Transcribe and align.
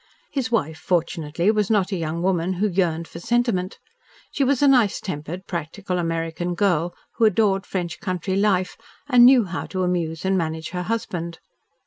His 0.31 0.51
wife, 0.51 0.79
fortunately, 0.79 1.51
was 1.51 1.69
not 1.69 1.91
a 1.91 1.95
young 1.95 2.23
woman 2.23 2.53
who 2.53 2.67
yearned 2.67 3.07
for 3.07 3.19
sentiment. 3.19 3.77
She 4.31 4.43
was 4.43 4.63
a 4.63 4.67
nice 4.67 4.99
tempered, 4.99 5.45
practical 5.45 5.99
American 5.99 6.55
girl, 6.55 6.95
who 7.17 7.25
adored 7.25 7.67
French 7.67 7.99
country 7.99 8.35
life 8.35 8.77
and 9.07 9.25
knew 9.25 9.43
how 9.43 9.67
to 9.67 9.83
amuse 9.83 10.25
and 10.25 10.35
manage 10.35 10.71
her 10.71 10.81
husband. 10.81 11.37